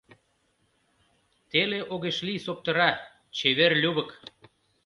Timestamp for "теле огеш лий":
1.49-2.39